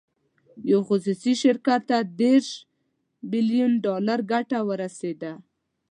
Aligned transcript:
یو 0.71 0.79
خصوصي 0.87 1.33
شرکت 1.43 1.81
ته 1.89 1.97
دېرش 2.21 2.49
بیلین 3.29 3.71
ډالر 3.85 4.19
ګټه 4.31 4.59
ورسېده. 4.67 5.33